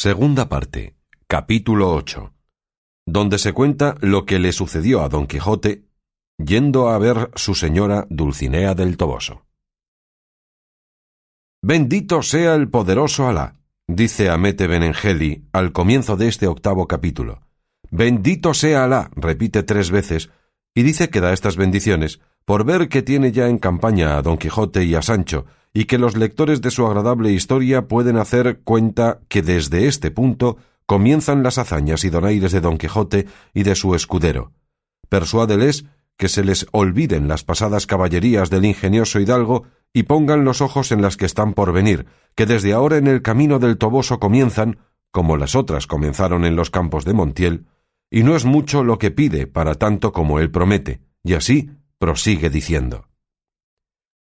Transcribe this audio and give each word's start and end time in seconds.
Segunda 0.00 0.48
parte. 0.48 0.94
Capítulo 1.26 1.92
8. 1.92 2.32
Donde 3.04 3.36
se 3.36 3.52
cuenta 3.52 3.96
lo 4.00 4.26
que 4.26 4.38
le 4.38 4.52
sucedió 4.52 5.02
a 5.02 5.08
Don 5.08 5.26
Quijote 5.26 5.88
yendo 6.38 6.88
a 6.88 6.98
ver 6.98 7.32
su 7.34 7.56
señora 7.56 8.06
Dulcinea 8.08 8.76
del 8.76 8.96
Toboso. 8.96 9.44
Bendito 11.62 12.22
sea 12.22 12.54
el 12.54 12.70
poderoso 12.70 13.26
Alá, 13.26 13.56
dice 13.88 14.30
Amete 14.30 14.68
Benengeli 14.68 15.48
al 15.50 15.72
comienzo 15.72 16.16
de 16.16 16.28
este 16.28 16.46
octavo 16.46 16.86
capítulo. 16.86 17.40
Bendito 17.90 18.54
sea 18.54 18.84
Alá, 18.84 19.10
repite 19.16 19.64
tres 19.64 19.90
veces, 19.90 20.30
y 20.76 20.84
dice 20.84 21.10
que 21.10 21.20
da 21.20 21.32
estas 21.32 21.56
bendiciones 21.56 22.20
por 22.48 22.64
ver 22.64 22.88
que 22.88 23.02
tiene 23.02 23.30
ya 23.30 23.46
en 23.48 23.58
campaña 23.58 24.16
a 24.16 24.22
Don 24.22 24.38
Quijote 24.38 24.82
y 24.82 24.94
a 24.94 25.02
Sancho, 25.02 25.44
y 25.74 25.84
que 25.84 25.98
los 25.98 26.16
lectores 26.16 26.62
de 26.62 26.70
su 26.70 26.86
agradable 26.86 27.30
historia 27.30 27.88
pueden 27.88 28.16
hacer 28.16 28.60
cuenta 28.64 29.20
que 29.28 29.42
desde 29.42 29.86
este 29.86 30.10
punto 30.10 30.56
comienzan 30.86 31.42
las 31.42 31.58
hazañas 31.58 32.04
y 32.04 32.08
donaires 32.08 32.50
de 32.50 32.62
Don 32.62 32.78
Quijote 32.78 33.26
y 33.52 33.64
de 33.64 33.74
su 33.74 33.94
escudero. 33.94 34.52
Persuádeles 35.10 35.84
que 36.16 36.30
se 36.30 36.42
les 36.42 36.66
olviden 36.72 37.28
las 37.28 37.44
pasadas 37.44 37.86
caballerías 37.86 38.48
del 38.48 38.64
ingenioso 38.64 39.20
hidalgo 39.20 39.64
y 39.92 40.04
pongan 40.04 40.46
los 40.46 40.62
ojos 40.62 40.90
en 40.90 41.02
las 41.02 41.18
que 41.18 41.26
están 41.26 41.52
por 41.52 41.74
venir, 41.74 42.06
que 42.34 42.46
desde 42.46 42.72
ahora 42.72 42.96
en 42.96 43.08
el 43.08 43.20
camino 43.20 43.58
del 43.58 43.76
Toboso 43.76 44.18
comienzan, 44.18 44.78
como 45.10 45.36
las 45.36 45.54
otras 45.54 45.86
comenzaron 45.86 46.46
en 46.46 46.56
los 46.56 46.70
campos 46.70 47.04
de 47.04 47.12
Montiel, 47.12 47.66
y 48.10 48.22
no 48.22 48.34
es 48.36 48.46
mucho 48.46 48.84
lo 48.84 48.98
que 48.98 49.10
pide 49.10 49.46
para 49.46 49.74
tanto 49.74 50.14
como 50.14 50.40
él 50.40 50.50
promete, 50.50 51.02
y 51.22 51.34
así 51.34 51.72
prosigue 51.98 52.50
diciendo. 52.50 53.08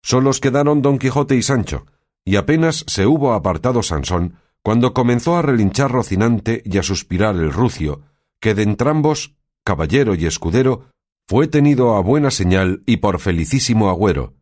Solos 0.03 0.41
quedaron 0.41 0.83
don 0.83 0.99
Quijote 0.99 1.37
y 1.37 1.43
Sancho, 1.43 1.87
y 2.25 2.37
apenas 2.37 2.85
se 2.87 3.07
hubo 3.07 3.33
apartado 3.33 3.83
Sansón, 3.83 4.39
cuando 4.63 4.95
comenzó 4.95 5.37
a 5.37 5.43
relinchar 5.43 5.91
Rocinante 5.91 6.63
y 6.65 6.79
a 6.79 6.83
suspirar 6.83 7.37
el 7.37 7.53
rucio, 7.53 8.03
que 8.41 8.55
de 8.55 8.63
entrambos, 8.63 9.35
caballero 9.65 10.15
y 10.15 10.27
escudero, 10.27 10.87
fue 11.27 11.49
tenido 11.49 11.97
a 11.97 12.01
buena 12.01 12.31
señal 12.31 12.83
y 12.87 12.99
por 12.99 13.19
felicísimo 13.19 13.89
agüero, 13.89 14.35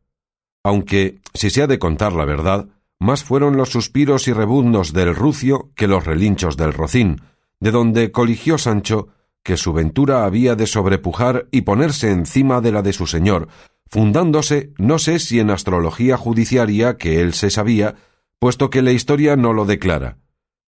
aunque, 0.64 1.20
si 1.34 1.50
se 1.50 1.62
ha 1.62 1.66
de 1.66 1.78
contar 1.78 2.12
la 2.12 2.24
verdad, 2.24 2.68
más 3.00 3.24
fueron 3.24 3.56
los 3.56 3.70
suspiros 3.70 4.28
y 4.28 4.32
rebuznos 4.32 4.92
del 4.92 5.14
rucio 5.14 5.70
que 5.74 5.88
los 5.88 6.04
relinchos 6.04 6.56
del 6.56 6.72
rocín, 6.72 7.20
de 7.58 7.72
donde 7.72 8.12
coligió 8.12 8.58
Sancho 8.58 9.08
que 9.42 9.56
su 9.56 9.72
ventura 9.72 10.24
había 10.24 10.54
de 10.54 10.66
sobrepujar 10.66 11.48
y 11.50 11.62
ponerse 11.62 12.10
encima 12.10 12.60
de 12.60 12.72
la 12.72 12.82
de 12.82 12.92
su 12.92 13.06
señor, 13.06 13.48
fundándose 13.86 14.72
no 14.78 14.98
sé 14.98 15.18
si 15.18 15.40
en 15.40 15.50
astrología 15.50 16.16
judiciaria 16.16 16.96
que 16.96 17.20
él 17.20 17.34
se 17.34 17.50
sabía, 17.50 17.96
puesto 18.38 18.70
que 18.70 18.82
la 18.82 18.92
historia 18.92 19.36
no 19.36 19.52
lo 19.52 19.64
declara. 19.64 20.18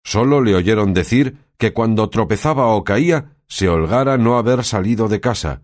Sólo 0.05 0.41
le 0.41 0.55
oyeron 0.55 0.95
decir 0.95 1.37
que 1.59 1.73
cuando 1.73 2.09
tropezaba 2.09 2.69
o 2.69 2.85
caía, 2.85 3.37
se 3.47 3.69
holgara 3.69 4.17
no 4.17 4.39
haber 4.39 4.65
salido 4.65 5.09
de 5.09 5.21
casa, 5.21 5.63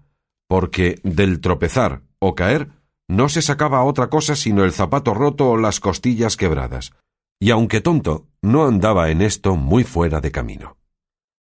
porque 0.49 1.01
del 1.03 1.41
tropezar 1.41 2.03
o 2.19 2.35
caer 2.35 2.69
no 3.09 3.29
se 3.29 3.41
sacaba 3.41 3.85
otra 3.85 4.09
cosa 4.09 4.35
sino 4.35 4.65
el 4.65 4.73
zapato 4.73 5.15
roto 5.15 5.49
o 5.51 5.57
las 5.57 5.79
costillas 5.81 6.37
quebradas, 6.37 6.93
y 7.41 7.51
aunque 7.51 7.81
tonto, 7.81 8.27
no 8.43 8.67
andaba 8.67 9.11
en 9.11 9.23
esto 9.23 9.57
muy 9.57 9.85
fuera 9.85 10.21
de 10.21 10.33
camino. 10.33 10.77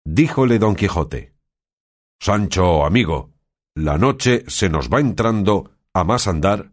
Díjole 0.05 0.59
don 0.59 0.77
Quijote 0.77 1.39
Sancho, 2.22 2.84
amigo, 2.84 3.30
la 3.74 3.96
noche 3.96 4.44
se 4.46 4.68
nos 4.68 4.90
va 4.90 5.00
entrando 5.00 5.70
a 5.94 6.04
más 6.04 6.28
andar, 6.28 6.72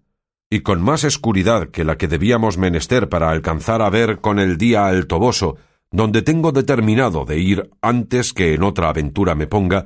y 0.50 0.60
con 0.60 0.82
más 0.82 1.06
escuridad 1.06 1.70
que 1.70 1.86
la 1.86 1.98
que 1.98 2.10
debíamos 2.10 2.58
menester 2.58 3.08
para 3.08 3.30
alcanzar 3.30 3.82
a 3.82 3.90
ver 3.90 4.20
con 4.20 4.40
el 4.40 4.58
día 4.58 4.88
al 4.88 5.08
Toboso, 5.08 5.56
donde 5.90 6.22
tengo 6.22 6.52
determinado 6.52 7.24
de 7.24 7.40
ir 7.40 7.70
antes 7.82 8.34
que 8.34 8.56
en 8.56 8.64
otra 8.64 8.90
aventura 8.90 9.36
me 9.36 9.48
ponga, 9.48 9.86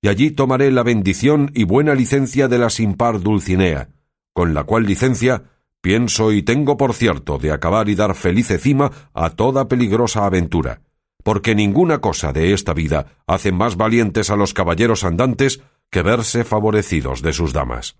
y 0.00 0.08
allí 0.08 0.30
tomaré 0.30 0.70
la 0.70 0.82
bendición 0.82 1.50
y 1.52 1.64
buena 1.64 1.94
licencia 1.94 2.48
de 2.48 2.58
la 2.58 2.70
sin 2.70 2.94
par 2.94 3.20
Dulcinea, 3.20 3.90
con 4.32 4.54
la 4.54 4.64
cual 4.64 4.84
licencia 4.84 5.42
pienso 5.82 6.32
y 6.32 6.42
tengo 6.42 6.78
por 6.78 6.94
cierto 6.94 7.36
de 7.36 7.52
acabar 7.52 7.90
y 7.90 7.96
dar 7.96 8.14
felice 8.14 8.56
cima 8.56 8.90
a 9.12 9.28
toda 9.28 9.68
peligrosa 9.68 10.24
aventura, 10.24 10.80
porque 11.22 11.54
ninguna 11.54 11.98
cosa 11.98 12.32
de 12.32 12.52
esta 12.52 12.74
vida 12.74 13.18
hace 13.26 13.52
más 13.52 13.76
valientes 13.76 14.30
a 14.30 14.36
los 14.36 14.54
caballeros 14.54 15.04
andantes 15.04 15.62
que 15.90 16.02
verse 16.02 16.44
favorecidos 16.44 17.22
de 17.22 17.32
sus 17.32 17.52
damas. 17.52 17.96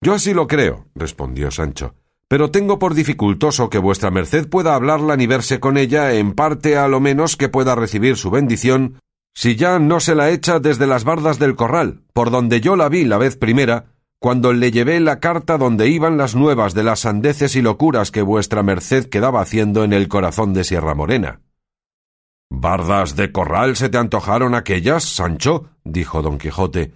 Yo 0.00 0.14
así 0.14 0.32
lo 0.32 0.46
creo, 0.46 0.86
respondió 0.94 1.50
Sancho, 1.50 1.94
pero 2.26 2.50
tengo 2.50 2.78
por 2.78 2.94
dificultoso 2.94 3.68
que 3.68 3.78
vuestra 3.78 4.10
merced 4.10 4.48
pueda 4.48 4.74
hablarla 4.74 5.16
ni 5.16 5.26
verse 5.26 5.60
con 5.60 5.76
ella, 5.76 6.14
en 6.14 6.32
parte 6.32 6.76
a 6.78 6.88
lo 6.88 7.00
menos 7.00 7.36
que 7.36 7.48
pueda 7.48 7.74
recibir 7.74 8.16
su 8.16 8.30
bendición, 8.30 9.00
si 9.34 9.56
ya 9.56 9.78
no 9.78 10.00
se 10.00 10.14
la 10.14 10.30
echa 10.30 10.58
desde 10.58 10.86
las 10.86 11.04
bardas 11.04 11.38
del 11.38 11.54
corral, 11.54 12.02
por 12.12 12.30
donde 12.30 12.60
yo 12.60 12.76
la 12.76 12.88
vi 12.88 13.04
la 13.04 13.18
vez 13.18 13.36
primera, 13.36 13.86
cuando 14.18 14.52
le 14.52 14.70
llevé 14.70 15.00
la 15.00 15.18
carta 15.18 15.58
donde 15.58 15.88
iban 15.88 16.18
las 16.18 16.34
nuevas 16.34 16.74
de 16.74 16.82
las 16.82 17.00
sandeces 17.00 17.56
y 17.56 17.62
locuras 17.62 18.10
que 18.10 18.22
vuestra 18.22 18.62
merced 18.62 19.06
quedaba 19.06 19.40
haciendo 19.40 19.82
en 19.82 19.92
el 19.92 20.08
corazón 20.08 20.52
de 20.52 20.64
Sierra 20.64 20.94
Morena. 20.94 21.40
¿Bardas 22.50 23.16
de 23.16 23.32
corral 23.32 23.76
se 23.76 23.88
te 23.88 23.96
antojaron 23.96 24.54
aquellas, 24.54 25.04
Sancho? 25.04 25.70
dijo 25.84 26.20
don 26.20 26.36
Quijote, 26.36 26.92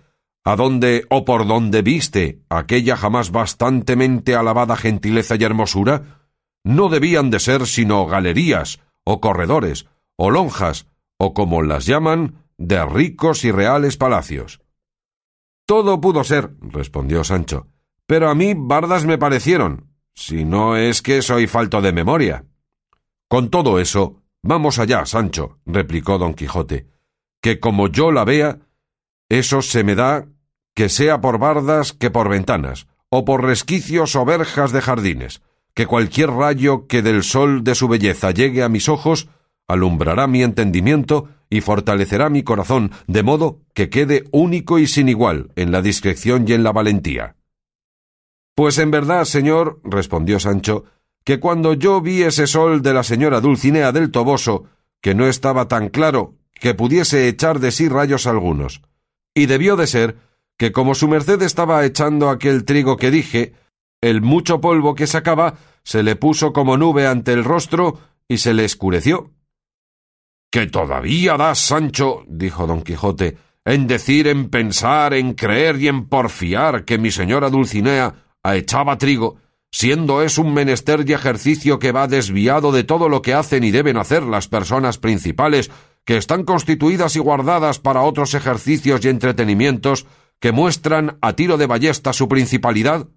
¿A 0.46 0.56
dónde 0.56 1.06
o 1.08 1.24
por 1.24 1.46
dónde 1.46 1.80
viste 1.80 2.42
aquella 2.50 2.98
jamás 2.98 3.30
bastantemente 3.30 4.34
alabada 4.34 4.76
gentileza 4.76 5.36
y 5.36 5.44
hermosura? 5.44 6.20
No 6.64 6.90
debían 6.90 7.30
de 7.30 7.40
ser 7.40 7.66
sino 7.66 8.04
galerías, 8.04 8.80
o 9.04 9.22
corredores, 9.22 9.86
o 10.16 10.30
lonjas, 10.30 10.86
o 11.16 11.32
como 11.32 11.62
las 11.62 11.86
llaman, 11.86 12.44
de 12.58 12.84
ricos 12.84 13.44
y 13.44 13.52
reales 13.52 13.96
palacios. 13.96 14.60
Todo 15.66 15.98
pudo 15.98 16.24
ser, 16.24 16.50
respondió 16.60 17.24
Sancho, 17.24 17.68
pero 18.06 18.28
a 18.28 18.34
mí 18.34 18.52
bardas 18.54 19.06
me 19.06 19.16
parecieron, 19.16 19.88
si 20.14 20.44
no 20.44 20.76
es 20.76 21.00
que 21.00 21.22
soy 21.22 21.46
falto 21.46 21.80
de 21.80 21.92
memoria. 21.92 22.44
Con 23.28 23.48
todo 23.48 23.80
eso, 23.80 24.22
vamos 24.44 24.78
allá, 24.78 25.04
Sancho, 25.06 25.58
replicó 25.66 26.18
don 26.18 26.34
Quijote, 26.34 26.86
que 27.42 27.58
como 27.58 27.88
yo 27.88 28.12
la 28.12 28.24
vea, 28.24 28.60
eso 29.28 29.62
se 29.62 29.82
me 29.82 29.94
da 29.94 30.26
que 30.74 30.88
sea 30.88 31.20
por 31.20 31.38
bardas 31.38 31.92
que 31.92 32.10
por 32.10 32.28
ventanas, 32.28 32.86
o 33.08 33.24
por 33.24 33.44
resquicios 33.44 34.16
o 34.16 34.24
verjas 34.24 34.72
de 34.72 34.80
jardines, 34.80 35.42
que 35.74 35.86
cualquier 35.86 36.30
rayo 36.30 36.86
que 36.86 37.02
del 37.02 37.22
sol 37.22 37.64
de 37.64 37.74
su 37.74 37.88
belleza 37.88 38.30
llegue 38.30 38.62
a 38.62 38.68
mis 38.68 38.88
ojos, 38.88 39.28
alumbrará 39.66 40.26
mi 40.26 40.42
entendimiento 40.42 41.28
y 41.48 41.60
fortalecerá 41.60 42.28
mi 42.28 42.42
corazón, 42.42 42.92
de 43.06 43.22
modo 43.22 43.60
que 43.72 43.88
quede 43.88 44.24
único 44.30 44.78
y 44.78 44.86
sin 44.86 45.08
igual 45.08 45.50
en 45.56 45.72
la 45.72 45.82
discreción 45.82 46.44
y 46.48 46.52
en 46.52 46.64
la 46.64 46.72
valentía. 46.72 47.36
Pues 48.54 48.78
en 48.78 48.90
verdad, 48.90 49.24
señor, 49.24 49.80
respondió 49.84 50.38
Sancho, 50.38 50.84
que 51.24 51.40
cuando 51.40 51.72
yo 51.72 52.00
vi 52.00 52.22
ese 52.22 52.46
sol 52.46 52.82
de 52.82 52.92
la 52.92 53.02
señora 53.02 53.40
Dulcinea 53.40 53.92
del 53.92 54.10
Toboso, 54.10 54.64
que 55.00 55.14
no 55.14 55.26
estaba 55.26 55.68
tan 55.68 55.88
claro 55.88 56.34
que 56.52 56.74
pudiese 56.74 57.28
echar 57.28 57.60
de 57.60 57.72
sí 57.72 57.88
rayos 57.88 58.26
algunos, 58.26 58.82
y 59.34 59.46
debió 59.46 59.76
de 59.76 59.86
ser 59.86 60.16
que 60.56 60.70
como 60.70 60.94
su 60.94 61.08
merced 61.08 61.42
estaba 61.42 61.84
echando 61.84 62.30
aquel 62.30 62.64
trigo 62.64 62.96
que 62.96 63.10
dije, 63.10 63.54
el 64.00 64.22
mucho 64.22 64.60
polvo 64.60 64.94
que 64.94 65.06
sacaba 65.06 65.56
se 65.82 66.02
le 66.02 66.14
puso 66.16 66.52
como 66.52 66.76
nube 66.76 67.06
ante 67.06 67.32
el 67.32 67.42
rostro 67.42 67.98
y 68.28 68.38
se 68.38 68.54
le 68.54 68.64
escureció. 68.64 69.32
Que 70.50 70.66
todavía 70.66 71.36
das, 71.36 71.58
Sancho, 71.58 72.22
dijo 72.28 72.66
don 72.66 72.82
Quijote, 72.82 73.36
en 73.64 73.86
decir, 73.86 74.28
en 74.28 74.50
pensar, 74.50 75.14
en 75.14 75.34
creer 75.34 75.80
y 75.80 75.88
en 75.88 76.06
porfiar 76.06 76.84
que 76.84 76.98
mi 76.98 77.10
señora 77.10 77.50
Dulcinea 77.50 78.14
echaba 78.44 78.98
trigo, 78.98 79.38
siendo 79.74 80.22
es 80.22 80.38
un 80.38 80.54
menester 80.54 81.04
y 81.04 81.14
ejercicio 81.14 81.80
que 81.80 81.90
va 81.90 82.06
desviado 82.06 82.70
de 82.70 82.84
todo 82.84 83.08
lo 83.08 83.22
que 83.22 83.34
hacen 83.34 83.64
y 83.64 83.72
deben 83.72 83.96
hacer 83.96 84.22
las 84.22 84.46
personas 84.46 84.98
principales, 84.98 85.72
que 86.04 86.16
están 86.16 86.44
constituidas 86.44 87.16
y 87.16 87.18
guardadas 87.18 87.80
para 87.80 88.02
otros 88.02 88.34
ejercicios 88.34 89.04
y 89.04 89.08
entretenimientos, 89.08 90.06
que 90.38 90.52
muestran 90.52 91.18
a 91.20 91.32
tiro 91.32 91.56
de 91.56 91.66
ballesta 91.66 92.12
su 92.12 92.28
principalidad? 92.28 93.08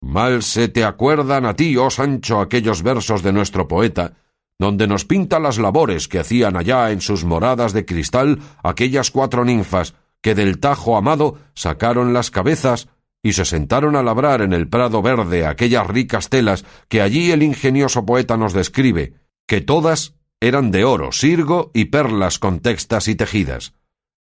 Mal 0.00 0.44
se 0.44 0.68
te 0.68 0.84
acuerdan 0.84 1.44
a 1.44 1.56
ti, 1.56 1.76
oh 1.76 1.90
Sancho, 1.90 2.40
aquellos 2.40 2.84
versos 2.84 3.24
de 3.24 3.32
nuestro 3.32 3.66
poeta, 3.66 4.12
donde 4.60 4.86
nos 4.86 5.04
pinta 5.04 5.40
las 5.40 5.58
labores 5.58 6.06
que 6.06 6.20
hacían 6.20 6.56
allá 6.56 6.92
en 6.92 7.00
sus 7.00 7.24
moradas 7.24 7.72
de 7.72 7.84
cristal 7.84 8.38
aquellas 8.62 9.10
cuatro 9.10 9.44
ninfas 9.44 9.94
que 10.20 10.36
del 10.36 10.60
Tajo 10.60 10.96
amado 10.96 11.38
sacaron 11.52 12.12
las 12.12 12.30
cabezas 12.30 12.86
y 13.22 13.34
se 13.34 13.44
sentaron 13.44 13.94
a 13.94 14.02
labrar 14.02 14.42
en 14.42 14.52
el 14.52 14.68
prado 14.68 15.00
verde 15.00 15.46
aquellas 15.46 15.86
ricas 15.86 16.28
telas 16.28 16.64
que 16.88 17.00
allí 17.00 17.30
el 17.30 17.42
ingenioso 17.42 18.04
poeta 18.04 18.36
nos 18.36 18.52
describe, 18.52 19.14
que 19.46 19.60
todas 19.60 20.14
eran 20.40 20.72
de 20.72 20.84
oro, 20.84 21.12
sirgo 21.12 21.70
y 21.72 21.86
perlas 21.86 22.40
con 22.40 22.60
textas 22.60 23.06
y 23.06 23.14
tejidas. 23.14 23.74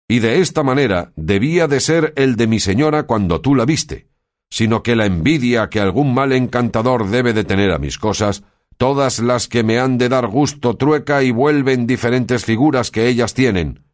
Y 0.09 0.19
de 0.19 0.41
esta 0.41 0.62
manera 0.65 1.12
debía 1.15 1.69
de 1.69 1.81
ser 1.81 2.12
el 2.17 2.35
de 2.35 2.49
mi 2.49 2.59
señora 2.59 3.05
cuando 3.05 3.41
tú 3.41 3.55
la 3.55 3.65
viste, 3.65 4.09
sino 4.50 4.83
que 4.83 4.97
la 4.97 5.06
envidia 5.06 5.69
que 5.69 5.81
algún 5.81 6.12
mal 6.15 6.33
encantador 6.33 7.09
debe 7.09 7.35
de 7.35 7.45
tener 7.45 7.71
a 7.71 7.79
mis 7.79 7.99
cosas, 7.99 8.43
todas 8.79 9.21
las 9.21 9.47
que 9.47 9.62
me 9.62 9.79
han 9.79 9.99
de 9.99 10.09
dar 10.09 10.27
gusto 10.27 10.77
trueca 10.77 11.23
y 11.23 11.31
vuelven 11.31 11.87
diferentes 11.87 12.45
figuras 12.45 12.91
que 12.91 13.06
ellas 13.06 13.35
tienen. 13.35 13.85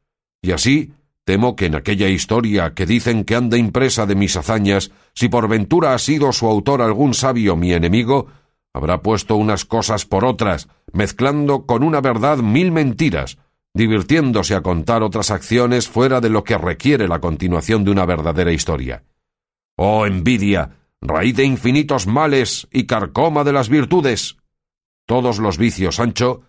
Y 0.41 0.53
así 0.53 0.93
temo 1.25 1.57
que 1.57 1.67
en 1.67 1.75
aquella 1.75 2.09
historia 2.09 2.75
que 2.75 2.87
dicen 2.87 3.25
que 3.25 3.35
anda 3.35 3.57
impresa 3.57 4.07
de 4.07 4.15
mis 4.15 4.37
hazañas, 4.37 4.91
si 5.15 5.29
por 5.29 5.49
ventura 5.49 5.95
ha 5.95 5.99
sido 5.99 6.33
su 6.33 6.47
autor 6.47 6.83
algún 6.83 7.15
sabio 7.15 7.57
mi 7.57 7.73
enemigo, 7.73 8.29
habrá 8.73 9.03
puesto 9.03 9.37
unas 9.37 9.65
cosas 9.65 10.05
por 10.05 10.25
otras, 10.25 10.69
mezclando 10.93 11.65
con 11.67 11.83
una 11.83 12.01
verdad 12.01 12.39
mil 12.39 12.73
mentiras, 12.73 13.39
divirtiéndose 13.73 14.55
a 14.55 14.63
contar 14.63 15.03
otras 15.03 15.31
acciones 15.31 15.89
fuera 15.89 16.21
de 16.21 16.31
lo 16.31 16.45
que 16.45 16.59
requiere 16.59 17.09
la 17.09 17.21
continuación 17.21 17.85
de 17.85 17.91
una 17.91 18.07
verdadera 18.07 18.53
historia. 18.53 19.03
Oh 19.77 20.07
envidia, 20.07 20.77
raíz 21.01 21.37
de 21.37 21.45
infinitos 21.45 22.07
males 22.07 22.69
y 22.71 22.87
carcoma 22.87 23.45
de 23.45 23.53
las 23.53 23.69
virtudes. 23.69 24.37
Todos 25.07 25.39
los 25.39 25.59
vicios, 25.59 25.97
Sancho, 25.97 26.43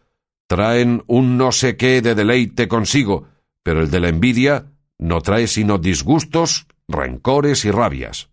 traen 0.47 1.03
un 1.07 1.37
no 1.37 1.51
sé 1.51 1.77
qué 1.77 2.01
de 2.01 2.13
deleite 2.13 2.67
consigo, 2.67 3.27
pero 3.65 3.81
el 3.81 3.89
de 3.89 3.99
la 3.99 4.09
envidia 4.09 4.67
no 4.99 5.21
trae 5.21 5.47
sino 5.47 5.79
disgustos, 5.79 6.67
rencores 6.87 7.65
y 7.65 7.71
rabias. 7.71 8.29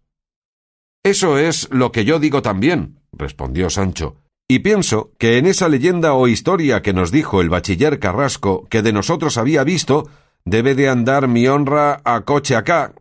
Eso 1.03 1.39
es 1.39 1.71
lo 1.73 1.91
que 1.91 2.05
yo 2.05 2.21
digo 2.21 2.43
también, 2.43 3.01
respondió 3.13 3.71
Sancho, 3.71 4.17
y 4.47 4.59
pienso 4.59 5.13
que 5.19 5.39
en 5.39 5.47
esa 5.47 5.71
leyenda 5.71 6.13
o 6.13 6.29
historia 6.29 6.83
que 6.83 6.93
nos 6.93 7.11
dijo 7.11 7.41
el 7.41 7.49
bachiller 7.49 7.99
Carrasco 7.99 8.67
que 8.69 8.83
de 8.83 8.93
nosotros 8.93 9.39
había 9.39 9.65
visto, 9.65 10.11
debe 10.45 10.75
de 10.75 10.91
andar 10.91 11.29
mi 11.29 11.49
honra 11.49 12.03
a 12.05 12.21
coche 12.27 12.55
acá, 12.55 12.93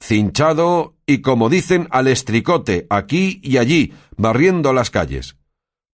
cinchado 0.00 0.94
y 1.04 1.20
como 1.20 1.48
dicen 1.48 1.88
al 1.90 2.06
estricote 2.06 2.86
aquí 2.90 3.40
y 3.42 3.56
allí, 3.56 3.92
barriendo 4.16 4.72
las 4.72 4.90
calles. 4.90 5.36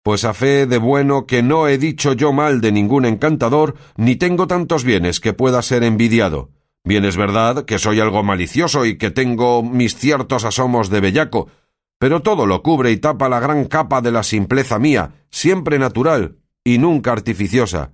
Pues 0.08 0.24
a 0.24 0.32
fe 0.32 0.64
de 0.64 0.78
bueno 0.78 1.26
que 1.26 1.42
no 1.42 1.68
he 1.68 1.76
dicho 1.76 2.14
yo 2.14 2.32
mal 2.32 2.62
de 2.62 2.72
ningún 2.72 3.04
encantador, 3.04 3.74
ni 3.98 4.16
tengo 4.16 4.46
tantos 4.46 4.82
bienes 4.82 5.20
que 5.20 5.34
pueda 5.34 5.60
ser 5.60 5.82
envidiado. 5.84 6.48
Bien 6.82 7.04
es 7.04 7.18
verdad 7.18 7.66
que 7.66 7.78
soy 7.78 8.00
algo 8.00 8.22
malicioso 8.22 8.86
y 8.86 8.96
que 8.96 9.10
tengo 9.10 9.62
mis 9.62 9.96
ciertos 9.96 10.46
asomos 10.46 10.88
de 10.88 11.00
bellaco, 11.00 11.48
pero 11.98 12.22
todo 12.22 12.46
lo 12.46 12.62
cubre 12.62 12.90
y 12.90 12.96
tapa 12.96 13.28
la 13.28 13.38
gran 13.38 13.66
capa 13.66 14.00
de 14.00 14.10
la 14.10 14.22
simpleza 14.22 14.78
mía, 14.78 15.26
siempre 15.30 15.78
natural 15.78 16.38
y 16.64 16.78
nunca 16.78 17.12
artificiosa. 17.12 17.92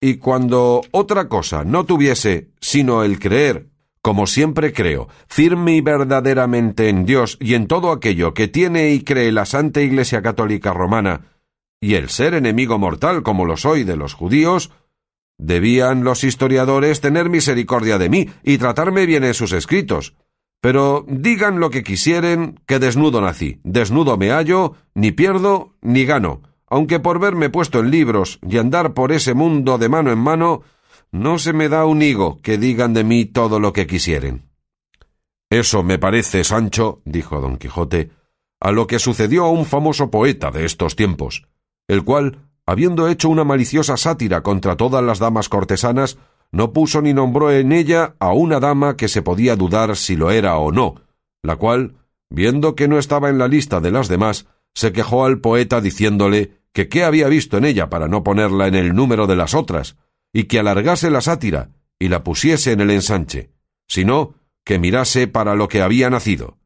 Y 0.00 0.18
cuando 0.18 0.82
otra 0.92 1.28
cosa 1.28 1.64
no 1.64 1.84
tuviese 1.84 2.52
sino 2.60 3.02
el 3.02 3.18
creer, 3.18 3.70
como 4.02 4.28
siempre 4.28 4.72
creo, 4.72 5.08
firme 5.26 5.74
y 5.74 5.80
verdaderamente 5.80 6.88
en 6.88 7.04
Dios 7.04 7.38
y 7.40 7.54
en 7.54 7.66
todo 7.66 7.90
aquello 7.90 8.34
que 8.34 8.46
tiene 8.46 8.90
y 8.90 9.02
cree 9.02 9.32
la 9.32 9.46
Santa 9.46 9.80
Iglesia 9.80 10.22
Católica 10.22 10.72
Romana, 10.72 11.22
y 11.80 11.94
el 11.94 12.10
ser 12.10 12.34
enemigo 12.34 12.78
mortal 12.78 13.22
como 13.22 13.46
lo 13.46 13.56
soy 13.56 13.84
de 13.84 13.96
los 13.96 14.14
judíos, 14.14 14.70
debían 15.38 16.04
los 16.04 16.22
historiadores 16.22 17.00
tener 17.00 17.30
misericordia 17.30 17.98
de 17.98 18.10
mí 18.10 18.28
y 18.42 18.58
tratarme 18.58 19.06
bien 19.06 19.24
en 19.24 19.34
sus 19.34 19.52
escritos. 19.52 20.14
Pero 20.60 21.06
digan 21.08 21.58
lo 21.58 21.70
que 21.70 21.82
quisieren, 21.82 22.60
que 22.66 22.78
desnudo 22.78 23.22
nací, 23.22 23.60
desnudo 23.64 24.18
me 24.18 24.30
hallo, 24.30 24.74
ni 24.94 25.10
pierdo 25.10 25.74
ni 25.80 26.04
gano, 26.04 26.42
aunque 26.66 27.00
por 27.00 27.18
verme 27.18 27.48
puesto 27.48 27.80
en 27.80 27.90
libros 27.90 28.38
y 28.46 28.58
andar 28.58 28.92
por 28.92 29.10
ese 29.10 29.32
mundo 29.32 29.78
de 29.78 29.88
mano 29.88 30.12
en 30.12 30.18
mano, 30.18 30.62
no 31.12 31.38
se 31.38 31.54
me 31.54 31.70
da 31.70 31.86
un 31.86 32.02
higo 32.02 32.40
que 32.42 32.58
digan 32.58 32.92
de 32.92 33.04
mí 33.04 33.24
todo 33.24 33.58
lo 33.58 33.72
que 33.72 33.86
quisieren. 33.86 34.50
Eso 35.48 35.82
me 35.82 35.98
parece, 35.98 36.44
Sancho, 36.44 37.00
dijo 37.04 37.40
don 37.40 37.56
Quijote, 37.56 38.10
a 38.60 38.70
lo 38.70 38.86
que 38.86 38.98
sucedió 38.98 39.46
a 39.46 39.50
un 39.50 39.64
famoso 39.64 40.10
poeta 40.10 40.50
de 40.50 40.66
estos 40.66 40.94
tiempos, 40.94 41.48
el 41.90 42.04
cual, 42.04 42.38
habiendo 42.66 43.08
hecho 43.08 43.28
una 43.28 43.42
maliciosa 43.42 43.96
sátira 43.96 44.44
contra 44.44 44.76
todas 44.76 45.02
las 45.02 45.18
damas 45.18 45.48
cortesanas, 45.48 46.18
no 46.52 46.72
puso 46.72 47.02
ni 47.02 47.12
nombró 47.12 47.50
en 47.50 47.72
ella 47.72 48.14
a 48.20 48.32
una 48.32 48.60
dama 48.60 48.96
que 48.96 49.08
se 49.08 49.22
podía 49.22 49.56
dudar 49.56 49.96
si 49.96 50.14
lo 50.14 50.30
era 50.30 50.56
o 50.58 50.70
no, 50.70 51.02
la 51.42 51.56
cual, 51.56 51.96
viendo 52.28 52.76
que 52.76 52.86
no 52.86 52.96
estaba 52.96 53.28
en 53.28 53.38
la 53.38 53.48
lista 53.48 53.80
de 53.80 53.90
las 53.90 54.06
demás, 54.06 54.46
se 54.72 54.92
quejó 54.92 55.24
al 55.24 55.40
poeta 55.40 55.80
diciéndole 55.80 56.60
que 56.72 56.88
qué 56.88 57.02
había 57.02 57.26
visto 57.26 57.56
en 57.58 57.64
ella 57.64 57.90
para 57.90 58.06
no 58.06 58.22
ponerla 58.22 58.68
en 58.68 58.76
el 58.76 58.94
número 58.94 59.26
de 59.26 59.34
las 59.34 59.54
otras, 59.54 59.96
y 60.32 60.44
que 60.44 60.60
alargase 60.60 61.10
la 61.10 61.22
sátira 61.22 61.70
y 61.98 62.06
la 62.06 62.22
pusiese 62.22 62.70
en 62.70 62.82
el 62.82 62.90
ensanche, 62.92 63.50
sino 63.88 64.34
que 64.64 64.78
mirase 64.78 65.26
para 65.26 65.56
lo 65.56 65.66
que 65.66 65.82
había 65.82 66.08
nacido. 66.08 66.56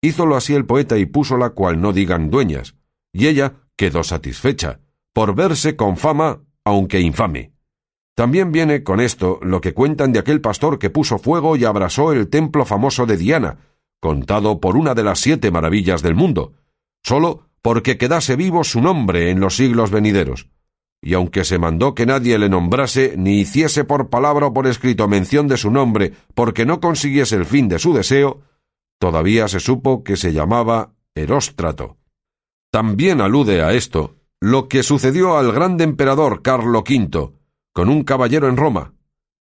Hízolo 0.00 0.36
así 0.36 0.54
el 0.54 0.66
poeta 0.66 0.98
y 0.98 1.06
púsola 1.06 1.50
cual 1.50 1.80
no 1.80 1.92
digan 1.92 2.30
dueñas, 2.30 2.76
y 3.12 3.26
ella 3.26 3.63
quedó 3.76 4.04
satisfecha, 4.04 4.80
por 5.12 5.34
verse 5.34 5.76
con 5.76 5.96
fama, 5.96 6.40
aunque 6.64 7.00
infame. 7.00 7.52
También 8.14 8.52
viene 8.52 8.84
con 8.84 9.00
esto 9.00 9.40
lo 9.42 9.60
que 9.60 9.74
cuentan 9.74 10.12
de 10.12 10.20
aquel 10.20 10.40
pastor 10.40 10.78
que 10.78 10.90
puso 10.90 11.18
fuego 11.18 11.56
y 11.56 11.64
abrasó 11.64 12.12
el 12.12 12.28
templo 12.28 12.64
famoso 12.64 13.06
de 13.06 13.16
Diana, 13.16 13.58
contado 14.00 14.60
por 14.60 14.76
una 14.76 14.94
de 14.94 15.02
las 15.02 15.18
siete 15.18 15.50
maravillas 15.50 16.02
del 16.02 16.14
mundo, 16.14 16.52
sólo 17.02 17.48
porque 17.62 17.96
quedase 17.96 18.36
vivo 18.36 18.62
su 18.62 18.80
nombre 18.80 19.30
en 19.30 19.40
los 19.40 19.56
siglos 19.56 19.90
venideros. 19.90 20.48
Y 21.00 21.14
aunque 21.14 21.44
se 21.44 21.58
mandó 21.58 21.94
que 21.94 22.06
nadie 22.06 22.38
le 22.38 22.48
nombrase, 22.48 23.14
ni 23.16 23.40
hiciese 23.40 23.84
por 23.84 24.10
palabra 24.10 24.46
o 24.46 24.54
por 24.54 24.66
escrito 24.66 25.08
mención 25.08 25.48
de 25.48 25.56
su 25.56 25.70
nombre, 25.70 26.12
porque 26.34 26.66
no 26.66 26.80
consiguiese 26.80 27.36
el 27.36 27.46
fin 27.46 27.68
de 27.68 27.78
su 27.78 27.92
deseo, 27.92 28.42
todavía 28.98 29.48
se 29.48 29.60
supo 29.60 30.04
que 30.04 30.16
se 30.16 30.32
llamaba 30.32 30.92
Heróstrato. 31.14 31.96
También 32.74 33.20
alude 33.20 33.62
a 33.62 33.72
esto 33.72 34.16
lo 34.40 34.66
que 34.66 34.82
sucedió 34.82 35.38
al 35.38 35.52
grande 35.52 35.84
emperador 35.84 36.42
Carlo 36.42 36.80
V, 36.80 37.30
con 37.72 37.88
un 37.88 38.02
caballero 38.02 38.48
en 38.48 38.56
Roma. 38.56 38.94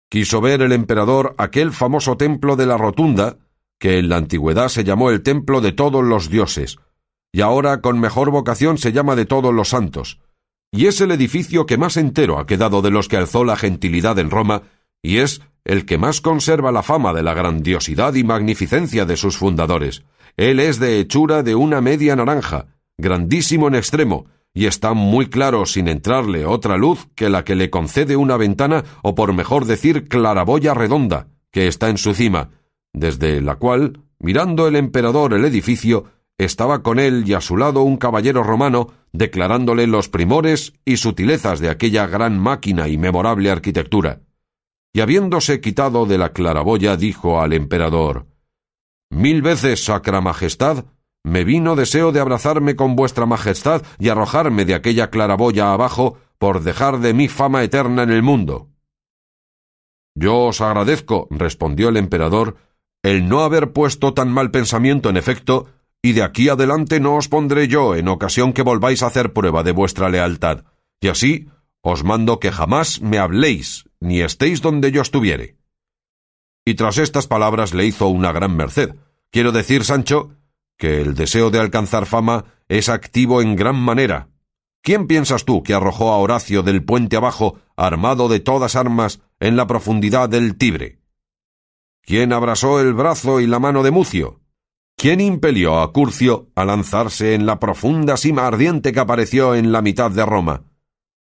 Quiso 0.09 0.41
ver 0.41 0.63
el 0.63 0.71
emperador 0.71 1.35
aquel 1.37 1.71
famoso 1.71 2.17
templo 2.17 2.55
de 2.55 2.65
la 2.65 2.75
Rotunda, 2.75 3.37
que 3.77 3.99
en 3.99 4.09
la 4.09 4.17
antigüedad 4.17 4.69
se 4.69 4.83
llamó 4.83 5.11
el 5.11 5.21
templo 5.21 5.61
de 5.61 5.73
todos 5.73 6.03
los 6.03 6.31
dioses, 6.31 6.79
y 7.31 7.41
ahora 7.41 7.81
con 7.81 7.99
mejor 7.99 8.31
vocación 8.31 8.79
se 8.79 8.93
llama 8.93 9.15
de 9.15 9.27
todos 9.27 9.53
los 9.53 9.69
santos, 9.69 10.19
y 10.71 10.87
es 10.87 10.99
el 10.99 11.11
edificio 11.11 11.67
que 11.67 11.77
más 11.77 11.97
entero 11.97 12.39
ha 12.39 12.47
quedado 12.47 12.81
de 12.81 12.89
los 12.89 13.07
que 13.07 13.17
alzó 13.17 13.43
la 13.43 13.57
gentilidad 13.57 14.17
en 14.17 14.31
Roma, 14.31 14.63
y 15.03 15.17
es 15.17 15.43
el 15.65 15.85
que 15.85 15.99
más 15.99 16.19
conserva 16.21 16.71
la 16.71 16.81
fama 16.81 17.13
de 17.13 17.21
la 17.21 17.35
grandiosidad 17.35 18.15
y 18.15 18.23
magnificencia 18.23 19.05
de 19.05 19.17
sus 19.17 19.37
fundadores. 19.37 20.01
Él 20.35 20.59
es 20.59 20.79
de 20.79 20.99
hechura 20.99 21.43
de 21.43 21.53
una 21.53 21.79
media 21.79 22.15
naranja, 22.15 22.78
grandísimo 22.99 23.67
en 23.67 23.75
extremo, 23.75 24.25
y 24.53 24.65
está 24.65 24.93
muy 24.93 25.29
claro 25.29 25.65
sin 25.65 25.87
entrarle 25.87 26.45
otra 26.45 26.77
luz 26.77 27.07
que 27.15 27.29
la 27.29 27.43
que 27.43 27.55
le 27.55 27.69
concede 27.69 28.17
una 28.17 28.37
ventana, 28.37 28.83
o 29.03 29.15
por 29.15 29.33
mejor 29.33 29.65
decir 29.65 30.07
claraboya 30.07 30.73
redonda, 30.73 31.27
que 31.51 31.67
está 31.67 31.89
en 31.89 31.97
su 31.97 32.13
cima, 32.13 32.49
desde 32.93 33.41
la 33.41 33.55
cual, 33.55 34.01
mirando 34.19 34.67
el 34.67 34.75
emperador 34.75 35.33
el 35.33 35.45
edificio, 35.45 36.05
estaba 36.37 36.83
con 36.83 36.99
él 36.99 37.23
y 37.25 37.33
a 37.33 37.41
su 37.41 37.57
lado 37.57 37.83
un 37.83 37.97
caballero 37.97 38.43
romano, 38.43 38.89
declarándole 39.11 39.87
los 39.87 40.09
primores 40.09 40.73
y 40.85 40.97
sutilezas 40.97 41.59
de 41.59 41.69
aquella 41.69 42.07
gran 42.07 42.39
máquina 42.39 42.87
y 42.87 42.97
memorable 42.97 43.51
arquitectura. 43.51 44.21
Y 44.93 45.01
habiéndose 45.01 45.61
quitado 45.61 46.05
de 46.05 46.17
la 46.17 46.33
claraboya, 46.33 46.97
dijo 46.97 47.41
al 47.41 47.53
emperador 47.53 48.27
Mil 49.11 49.41
veces, 49.41 49.83
Sacra 49.83 50.21
Majestad, 50.21 50.85
me 51.23 51.43
vino 51.43 51.75
deseo 51.75 52.11
de 52.11 52.19
abrazarme 52.19 52.75
con 52.75 52.95
vuestra 52.95 53.25
majestad 53.25 53.83
y 53.99 54.09
arrojarme 54.09 54.65
de 54.65 54.75
aquella 54.75 55.09
claraboya 55.09 55.73
abajo 55.73 56.17
por 56.37 56.63
dejar 56.63 56.99
de 56.99 57.13
mí 57.13 57.27
fama 57.27 57.63
eterna 57.63 58.03
en 58.03 58.11
el 58.11 58.23
mundo. 58.23 58.69
Yo 60.15 60.45
os 60.45 60.61
agradezco, 60.61 61.27
respondió 61.29 61.89
el 61.89 61.97
emperador, 61.97 62.57
el 63.03 63.27
no 63.27 63.41
haber 63.41 63.71
puesto 63.71 64.13
tan 64.13 64.29
mal 64.29 64.51
pensamiento 64.51 65.09
en 65.09 65.17
efecto, 65.17 65.67
y 66.01 66.13
de 66.13 66.23
aquí 66.23 66.49
adelante 66.49 66.99
no 66.99 67.15
os 67.15 67.27
pondré 67.27 67.67
yo 67.67 67.95
en 67.95 68.07
ocasión 68.07 68.53
que 68.53 68.61
volváis 68.61 69.03
a 69.03 69.07
hacer 69.07 69.33
prueba 69.33 69.63
de 69.63 69.71
vuestra 69.71 70.09
lealtad, 70.09 70.63
y 71.01 71.09
así 71.09 71.49
os 71.81 72.03
mando 72.03 72.39
que 72.39 72.51
jamás 72.51 73.01
me 73.01 73.19
habléis, 73.19 73.85
ni 73.99 74.21
estéis 74.21 74.61
donde 74.61 74.91
yo 74.91 75.01
estuviere. 75.01 75.57
Y 76.65 76.75
tras 76.75 76.97
estas 76.97 77.27
palabras 77.27 77.73
le 77.73 77.85
hizo 77.85 78.07
una 78.07 78.31
gran 78.31 78.55
merced. 78.55 78.95
Quiero 79.31 79.51
decir, 79.51 79.83
Sancho, 79.85 80.31
que 80.79 81.01
el 81.01 81.13
deseo 81.13 81.51
de 81.51 81.59
alcanzar 81.59 82.05
fama 82.07 82.45
es 82.69 82.87
activo 82.89 83.41
en 83.41 83.55
gran 83.57 83.75
manera. 83.75 84.29
¿Quién 84.81 85.07
piensas 85.07 85.43
tú 85.43 85.61
que 85.61 85.73
arrojó 85.73 86.11
a 86.13 86.17
Horacio 86.17 86.63
del 86.63 86.83
puente 86.85 87.17
abajo, 87.17 87.59
armado 87.75 88.29
de 88.29 88.39
todas 88.39 88.77
armas, 88.77 89.19
en 89.41 89.57
la 89.57 89.67
profundidad 89.67 90.29
del 90.29 90.57
Tibre? 90.57 91.01
¿Quién 92.01 92.31
abrasó 92.31 92.79
el 92.79 92.93
brazo 92.93 93.41
y 93.41 93.45
la 93.45 93.59
mano 93.59 93.83
de 93.83 93.91
Mucio? 93.91 94.39
¿Quién 94.95 95.19
impelió 95.19 95.81
a 95.81 95.91
Curcio 95.91 96.49
a 96.55 96.63
lanzarse 96.63 97.33
en 97.33 97.45
la 97.45 97.59
profunda 97.59 98.15
sima 98.15 98.47
ardiente 98.47 98.93
que 98.93 99.01
apareció 99.01 99.55
en 99.55 99.73
la 99.73 99.81
mitad 99.81 100.09
de 100.09 100.25
Roma? 100.25 100.63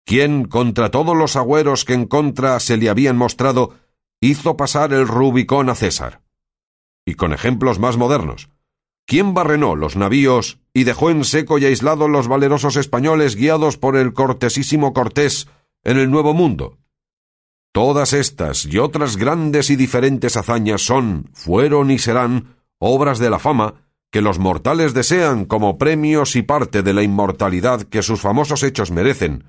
¿Quién, 0.04 0.46
contra 0.46 0.90
todos 0.90 1.16
los 1.16 1.36
agüeros 1.36 1.84
que 1.84 1.94
en 1.94 2.06
contra 2.06 2.58
se 2.58 2.76
le 2.76 2.90
habían 2.90 3.16
mostrado, 3.16 3.74
hizo 4.20 4.56
pasar 4.56 4.92
el 4.92 5.06
Rubicón 5.06 5.70
a 5.70 5.76
César? 5.76 6.22
Y 7.04 7.14
con 7.14 7.32
ejemplos 7.32 7.78
más 7.78 7.96
modernos, 7.96 8.50
¿Quién 9.06 9.34
barrenó 9.34 9.76
los 9.76 9.94
navíos 9.94 10.58
y 10.74 10.82
dejó 10.82 11.10
en 11.10 11.24
seco 11.24 11.58
y 11.58 11.64
aislado 11.64 12.08
los 12.08 12.26
valerosos 12.26 12.74
españoles 12.74 13.36
guiados 13.36 13.78
por 13.78 13.96
el 13.96 14.12
cortesísimo 14.12 14.92
Cortés 14.92 15.46
en 15.84 15.96
el 15.98 16.10
Nuevo 16.10 16.34
Mundo? 16.34 16.78
Todas 17.72 18.12
estas 18.12 18.64
y 18.66 18.78
otras 18.78 19.16
grandes 19.16 19.70
y 19.70 19.76
diferentes 19.76 20.36
hazañas 20.36 20.82
son, 20.82 21.30
fueron 21.34 21.92
y 21.92 22.00
serán 22.00 22.56
obras 22.78 23.20
de 23.20 23.30
la 23.30 23.38
fama 23.38 23.74
que 24.10 24.22
los 24.22 24.40
mortales 24.40 24.92
desean 24.92 25.44
como 25.44 25.78
premios 25.78 26.34
y 26.34 26.42
parte 26.42 26.82
de 26.82 26.92
la 26.92 27.02
inmortalidad 27.02 27.82
que 27.82 28.02
sus 28.02 28.20
famosos 28.20 28.64
hechos 28.64 28.90
merecen, 28.90 29.44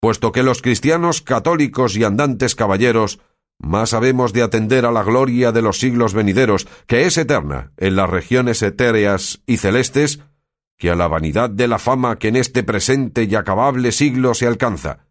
puesto 0.00 0.30
que 0.30 0.44
los 0.44 0.62
cristianos 0.62 1.22
católicos 1.22 1.96
y 1.96 2.04
andantes 2.04 2.54
caballeros 2.54 3.20
más 3.58 3.94
habemos 3.94 4.32
de 4.32 4.42
atender 4.42 4.86
a 4.86 4.92
la 4.92 5.02
gloria 5.02 5.52
de 5.52 5.62
los 5.62 5.78
siglos 5.78 6.14
venideros, 6.14 6.66
que 6.86 7.06
es 7.06 7.16
eterna 7.16 7.72
en 7.76 7.96
las 7.96 8.10
regiones 8.10 8.62
etéreas 8.62 9.40
y 9.46 9.58
celestes, 9.58 10.20
que 10.78 10.90
a 10.90 10.96
la 10.96 11.08
vanidad 11.08 11.48
de 11.48 11.68
la 11.68 11.78
fama 11.78 12.18
que 12.18 12.28
en 12.28 12.36
este 12.36 12.64
presente 12.64 13.24
y 13.24 13.34
acabable 13.34 13.92
siglo 13.92 14.34
se 14.34 14.46
alcanza, 14.46 15.06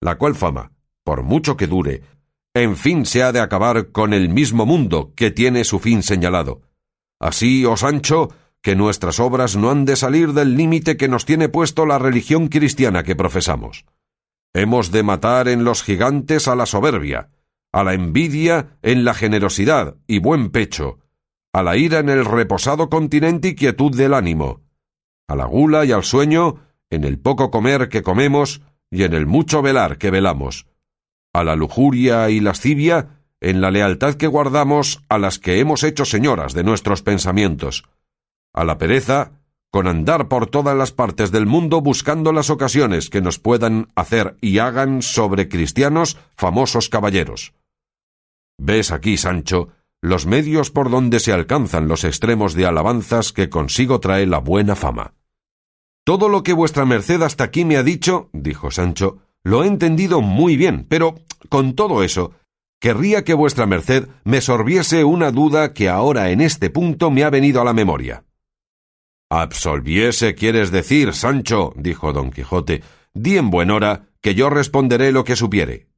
la 0.00 0.16
cual 0.16 0.34
fama, 0.34 0.72
por 1.04 1.22
mucho 1.22 1.56
que 1.56 1.66
dure, 1.66 2.02
en 2.52 2.76
fin 2.76 3.04
se 3.04 3.22
ha 3.22 3.32
de 3.32 3.40
acabar 3.40 3.90
con 3.90 4.12
el 4.12 4.28
mismo 4.28 4.66
mundo 4.66 5.12
que 5.14 5.30
tiene 5.30 5.64
su 5.64 5.78
fin 5.80 6.02
señalado. 6.02 6.62
Así, 7.20 7.64
oh 7.64 7.76
Sancho, 7.76 8.30
que 8.60 8.76
nuestras 8.76 9.20
obras 9.20 9.56
no 9.56 9.70
han 9.70 9.84
de 9.84 9.96
salir 9.96 10.32
del 10.32 10.56
límite 10.56 10.96
que 10.96 11.08
nos 11.08 11.26
tiene 11.26 11.48
puesto 11.48 11.84
la 11.84 11.98
religión 11.98 12.48
cristiana 12.48 13.02
que 13.02 13.14
profesamos. 13.16 13.84
Hemos 14.52 14.90
de 14.90 15.02
matar 15.02 15.48
en 15.48 15.64
los 15.64 15.82
gigantes 15.82 16.48
a 16.48 16.54
la 16.54 16.64
soberbia, 16.64 17.28
a 17.74 17.82
la 17.82 17.92
envidia 17.92 18.78
en 18.82 19.04
la 19.04 19.14
generosidad 19.14 19.96
y 20.06 20.20
buen 20.20 20.50
pecho, 20.50 21.00
a 21.52 21.60
la 21.64 21.76
ira 21.76 21.98
en 21.98 22.08
el 22.08 22.24
reposado 22.24 22.88
continente 22.88 23.48
y 23.48 23.54
quietud 23.56 23.96
del 23.96 24.14
ánimo, 24.14 24.60
a 25.26 25.34
la 25.34 25.46
gula 25.46 25.84
y 25.84 25.90
al 25.90 26.04
sueño 26.04 26.60
en 26.88 27.02
el 27.02 27.18
poco 27.18 27.50
comer 27.50 27.88
que 27.88 28.04
comemos 28.04 28.62
y 28.92 29.02
en 29.02 29.12
el 29.12 29.26
mucho 29.26 29.60
velar 29.60 29.98
que 29.98 30.12
velamos, 30.12 30.68
a 31.32 31.42
la 31.42 31.56
lujuria 31.56 32.30
y 32.30 32.38
lascivia 32.38 33.18
en 33.40 33.60
la 33.60 33.72
lealtad 33.72 34.14
que 34.14 34.28
guardamos 34.28 35.02
a 35.08 35.18
las 35.18 35.40
que 35.40 35.58
hemos 35.58 35.82
hecho 35.82 36.04
señoras 36.04 36.54
de 36.54 36.62
nuestros 36.62 37.02
pensamientos, 37.02 37.82
a 38.52 38.62
la 38.62 38.78
pereza, 38.78 39.32
con 39.72 39.88
andar 39.88 40.28
por 40.28 40.46
todas 40.46 40.76
las 40.76 40.92
partes 40.92 41.32
del 41.32 41.46
mundo 41.46 41.80
buscando 41.80 42.32
las 42.32 42.50
ocasiones 42.50 43.10
que 43.10 43.20
nos 43.20 43.40
puedan 43.40 43.88
hacer 43.96 44.36
y 44.40 44.60
hagan 44.60 45.02
sobre 45.02 45.48
cristianos 45.48 46.16
famosos 46.36 46.88
caballeros. 46.88 47.52
Ves 48.58 48.92
aquí, 48.92 49.16
Sancho, 49.16 49.68
los 50.00 50.26
medios 50.26 50.70
por 50.70 50.90
donde 50.90 51.18
se 51.18 51.32
alcanzan 51.32 51.88
los 51.88 52.04
extremos 52.04 52.54
de 52.54 52.66
alabanzas 52.66 53.32
que 53.32 53.48
consigo 53.48 54.00
trae 54.00 54.26
la 54.26 54.38
buena 54.38 54.76
fama. 54.76 55.14
Todo 56.04 56.28
lo 56.28 56.42
que 56.42 56.52
vuestra 56.52 56.84
merced 56.84 57.22
hasta 57.22 57.44
aquí 57.44 57.64
me 57.64 57.78
ha 57.78 57.82
dicho, 57.82 58.28
dijo 58.32 58.70
Sancho, 58.70 59.22
lo 59.42 59.64
he 59.64 59.66
entendido 59.66 60.20
muy 60.20 60.56
bien, 60.56 60.86
pero 60.88 61.14
con 61.48 61.74
todo 61.74 62.02
eso, 62.02 62.32
querría 62.80 63.24
que 63.24 63.32
vuestra 63.32 63.66
merced 63.66 64.08
me 64.24 64.42
sorbiese 64.42 65.04
una 65.04 65.30
duda 65.30 65.72
que 65.72 65.88
ahora 65.88 66.30
en 66.30 66.42
este 66.42 66.68
punto 66.68 67.10
me 67.10 67.24
ha 67.24 67.30
venido 67.30 67.62
a 67.62 67.64
la 67.64 67.72
memoria. 67.72 68.24
Absolviese 69.30 70.34
quieres 70.34 70.70
decir, 70.70 71.14
Sancho, 71.14 71.72
dijo 71.76 72.12
don 72.12 72.30
Quijote, 72.30 72.82
di 73.14 73.38
en 73.38 73.50
buen 73.50 73.70
hora, 73.70 74.08
que 74.20 74.34
yo 74.34 74.50
responderé 74.50 75.12
lo 75.12 75.24
que 75.24 75.36
supiere. 75.36 75.88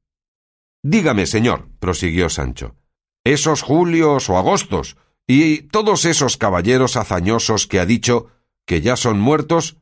Dígame, 0.83 1.27
señor, 1.27 1.69
prosiguió 1.79 2.29
Sancho, 2.29 2.77
esos 3.25 3.63
Julios 3.63 4.31
o 4.31 4.39
Agostos, 4.39 4.97
y 5.27 5.63
todos 5.63 6.05
esos 6.05 6.37
caballeros 6.37 6.97
hazañosos 6.97 7.67
que 7.67 7.81
ha 7.81 7.87
dicho 7.87 8.29
que 8.65 8.81
ya 8.81 8.97
son 8.97 9.19
muertos, 9.19 9.77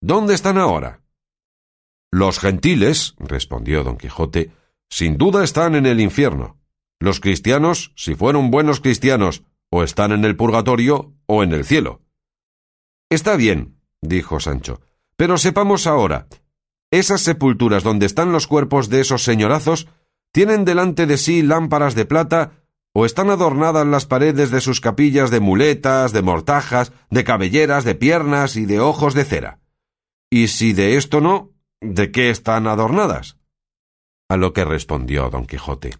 ¿dónde 0.00 0.34
están 0.34 0.58
ahora? 0.58 1.02
Los 2.10 2.40
gentiles, 2.40 3.14
respondió 3.18 3.84
don 3.84 3.96
Quijote, 3.96 4.50
sin 4.88 5.16
duda 5.16 5.44
están 5.44 5.76
en 5.76 5.86
el 5.86 6.00
infierno. 6.00 6.58
Los 6.98 7.20
cristianos, 7.20 7.92
si 7.94 8.14
fueron 8.14 8.50
buenos 8.50 8.80
cristianos, 8.80 9.44
o 9.70 9.84
están 9.84 10.10
en 10.10 10.24
el 10.24 10.36
purgatorio 10.36 11.14
o 11.26 11.44
en 11.44 11.52
el 11.52 11.64
cielo. 11.64 12.02
Está 13.08 13.36
bien, 13.36 13.76
dijo 14.00 14.40
Sancho, 14.40 14.80
pero 15.16 15.38
sepamos 15.38 15.86
ahora, 15.86 16.26
esas 16.90 17.20
sepulturas 17.20 17.84
donde 17.84 18.06
están 18.06 18.32
los 18.32 18.48
cuerpos 18.48 18.88
de 18.88 19.00
esos 19.00 19.22
señorazos 19.22 19.86
tienen 20.32 20.64
delante 20.64 21.06
de 21.06 21.16
sí 21.16 21.42
lámparas 21.42 21.94
de 21.94 22.04
plata 22.04 22.52
o 22.92 23.06
están 23.06 23.30
adornadas 23.30 23.86
las 23.86 24.06
paredes 24.06 24.50
de 24.50 24.60
sus 24.60 24.80
capillas 24.80 25.30
de 25.30 25.40
muletas, 25.40 26.12
de 26.12 26.22
mortajas, 26.22 26.92
de 27.10 27.24
cabelleras, 27.24 27.84
de 27.84 27.94
piernas 27.94 28.56
y 28.56 28.66
de 28.66 28.80
ojos 28.80 29.14
de 29.14 29.24
cera. 29.24 29.60
Y 30.30 30.48
si 30.48 30.72
de 30.72 30.96
esto 30.96 31.20
no, 31.20 31.50
¿de 31.80 32.10
qué 32.10 32.30
están 32.30 32.66
adornadas? 32.66 33.38
A 34.28 34.36
lo 34.36 34.52
que 34.52 34.64
respondió 34.64 35.30
don 35.30 35.46
Quijote. 35.46 35.96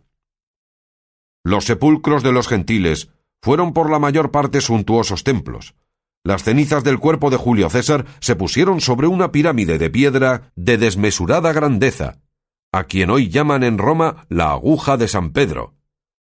Los 1.44 1.64
sepulcros 1.64 2.22
de 2.22 2.32
los 2.32 2.48
gentiles 2.48 3.10
fueron 3.42 3.72
por 3.72 3.90
la 3.90 3.98
mayor 3.98 4.30
parte 4.30 4.60
suntuosos 4.60 5.24
templos. 5.24 5.74
Las 6.22 6.42
cenizas 6.44 6.84
del 6.84 6.98
cuerpo 6.98 7.30
de 7.30 7.38
Julio 7.38 7.70
César 7.70 8.04
se 8.20 8.36
pusieron 8.36 8.80
sobre 8.80 9.06
una 9.06 9.32
pirámide 9.32 9.78
de 9.78 9.88
piedra 9.88 10.52
de 10.54 10.76
desmesurada 10.76 11.52
grandeza, 11.52 12.20
a 12.72 12.84
quien 12.84 13.10
hoy 13.10 13.28
llaman 13.28 13.62
en 13.62 13.78
Roma 13.78 14.26
la 14.28 14.52
aguja 14.52 14.96
de 14.96 15.08
San 15.08 15.32
Pedro. 15.32 15.74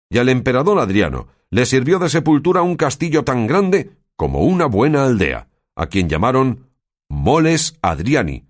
Y 0.10 0.18
al 0.18 0.30
emperador 0.30 0.80
Adriano 0.80 1.28
le 1.50 1.66
sirvió 1.66 2.00
de 2.00 2.10
sepultura 2.10 2.62
un 2.62 2.76
castillo 2.76 3.24
tan 3.24 3.48
grande 3.48 3.92
como 4.16 4.42
una 4.42 4.66
buena 4.66 5.06
aldea, 5.06 5.48
a 5.76 5.88
quien 5.88 6.10
llamaron 6.10 6.70
Moles 7.10 7.78
Adriani, 7.82 8.46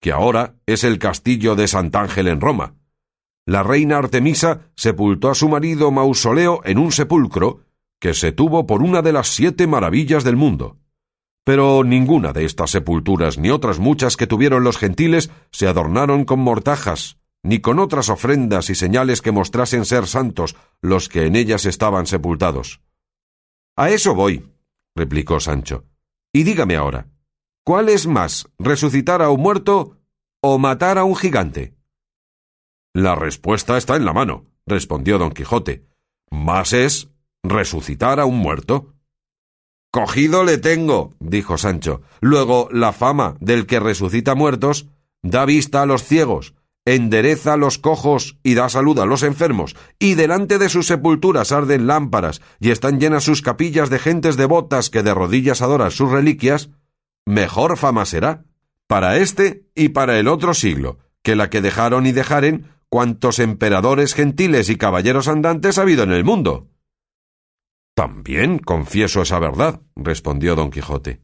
que 0.00 0.12
ahora 0.12 0.54
es 0.66 0.84
el 0.84 0.98
castillo 0.98 1.54
de 1.56 1.68
Sant'Ángel 1.68 2.28
en 2.28 2.40
Roma 2.40 2.74
la 3.46 3.62
reina 3.62 3.98
Artemisa 3.98 4.72
sepultó 4.74 5.30
a 5.30 5.36
su 5.36 5.48
marido 5.48 5.92
Mausoleo 5.92 6.62
en 6.64 6.78
un 6.78 6.90
sepulcro 6.90 7.60
que 8.00 8.12
se 8.12 8.32
tuvo 8.32 8.66
por 8.66 8.82
una 8.82 9.02
de 9.02 9.12
las 9.12 9.28
siete 9.28 9.68
maravillas 9.68 10.24
del 10.24 10.34
mundo. 10.34 10.78
Pero 11.44 11.84
ninguna 11.84 12.32
de 12.32 12.44
estas 12.44 12.72
sepulturas 12.72 13.38
ni 13.38 13.50
otras 13.50 13.78
muchas 13.78 14.16
que 14.16 14.26
tuvieron 14.26 14.64
los 14.64 14.78
gentiles 14.78 15.30
se 15.52 15.68
adornaron 15.68 16.24
con 16.24 16.40
mortajas, 16.40 17.18
ni 17.46 17.60
con 17.60 17.78
otras 17.78 18.08
ofrendas 18.08 18.70
y 18.70 18.74
señales 18.74 19.22
que 19.22 19.30
mostrasen 19.30 19.84
ser 19.84 20.08
santos 20.08 20.56
los 20.82 21.08
que 21.08 21.26
en 21.26 21.36
ellas 21.36 21.64
estaban 21.64 22.06
sepultados. 22.06 22.80
A 23.76 23.90
eso 23.90 24.14
voy, 24.14 24.52
replicó 24.96 25.38
Sancho. 25.38 25.84
Y 26.32 26.42
dígame 26.42 26.74
ahora, 26.74 27.06
¿cuál 27.64 27.88
es 27.88 28.08
más, 28.08 28.48
resucitar 28.58 29.22
a 29.22 29.30
un 29.30 29.40
muerto 29.40 29.96
o 30.42 30.58
matar 30.58 30.98
a 30.98 31.04
un 31.04 31.14
gigante? 31.14 31.74
La 32.92 33.14
respuesta 33.14 33.76
está 33.78 33.94
en 33.94 34.04
la 34.04 34.12
mano, 34.12 34.46
respondió 34.66 35.18
don 35.18 35.30
Quijote. 35.30 35.86
Más 36.30 36.72
es 36.72 37.10
resucitar 37.44 38.18
a 38.18 38.24
un 38.24 38.38
muerto. 38.38 38.94
Cogido 39.92 40.42
le 40.42 40.58
tengo, 40.58 41.14
dijo 41.20 41.58
Sancho. 41.58 42.02
Luego, 42.20 42.68
la 42.72 42.92
fama 42.92 43.36
del 43.38 43.66
que 43.66 43.78
resucita 43.78 44.34
muertos 44.34 44.88
da 45.22 45.44
vista 45.44 45.82
a 45.82 45.86
los 45.86 46.02
ciegos, 46.02 46.54
endereza 46.86 47.54
a 47.54 47.56
los 47.58 47.78
cojos 47.78 48.38
y 48.42 48.54
da 48.54 48.70
salud 48.70 48.98
a 49.00 49.06
los 49.06 49.22
enfermos, 49.22 49.76
y 49.98 50.14
delante 50.14 50.58
de 50.58 50.70
sus 50.70 50.86
sepulturas 50.86 51.52
arden 51.52 51.86
lámparas 51.86 52.40
y 52.60 52.70
están 52.70 52.98
llenas 52.98 53.24
sus 53.24 53.42
capillas 53.42 53.90
de 53.90 53.98
gentes 53.98 54.36
devotas 54.36 54.88
que 54.88 55.02
de 55.02 55.12
rodillas 55.12 55.60
adoran 55.60 55.90
sus 55.90 56.10
reliquias, 56.10 56.70
mejor 57.26 57.76
fama 57.76 58.06
será 58.06 58.44
para 58.86 59.16
este 59.16 59.66
y 59.74 59.90
para 59.90 60.18
el 60.18 60.28
otro 60.28 60.54
siglo, 60.54 60.98
que 61.22 61.34
la 61.36 61.50
que 61.50 61.60
dejaron 61.60 62.06
y 62.06 62.12
dejaren 62.12 62.70
cuantos 62.88 63.40
emperadores 63.40 64.14
gentiles 64.14 64.70
y 64.70 64.76
caballeros 64.76 65.26
andantes 65.26 65.78
ha 65.78 65.82
habido 65.82 66.04
en 66.04 66.12
el 66.12 66.24
mundo. 66.24 66.68
También 67.94 68.58
confieso 68.58 69.22
esa 69.22 69.38
verdad, 69.38 69.80
respondió 69.96 70.54
don 70.54 70.70
Quijote. 70.70 71.20